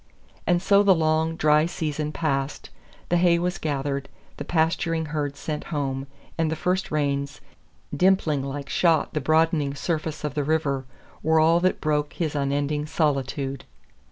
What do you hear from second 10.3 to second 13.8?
the river, were all that broke his unending solitude.